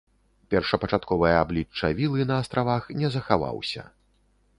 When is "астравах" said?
2.45-2.89